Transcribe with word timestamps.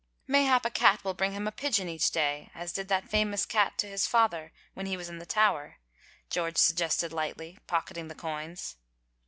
"Mayhap 0.27 0.65
a 0.65 0.71
cat 0.71 1.03
will 1.03 1.13
bring 1.13 1.33
him 1.33 1.47
a 1.47 1.51
pigeon 1.51 1.87
each 1.87 2.09
day, 2.09 2.49
as 2.55 2.73
did 2.73 2.87
that 2.87 3.07
famous 3.07 3.45
cat 3.45 3.77
to 3.77 3.87
his 3.87 4.07
father 4.07 4.51
when 4.73 4.87
he 4.87 4.97
was 4.97 5.09
in 5.09 5.19
the 5.19 5.27
Tower," 5.27 5.77
George 6.31 6.57
suggested 6.57 7.13
lightly, 7.13 7.59
pocketing 7.67 8.07
the 8.07 8.15
coins. 8.15 8.77